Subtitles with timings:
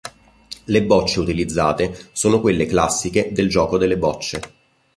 [0.65, 4.39] Le bocce utilizzate sono quelle classiche del gioco delle bocce.